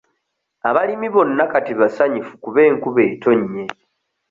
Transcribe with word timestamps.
Abalimi 0.69 1.07
bonna 1.13 1.43
kati 1.51 1.73
basanyufu 1.79 2.33
kuba 2.43 2.59
enkuba 2.69 3.01
etonnye. 3.11 3.63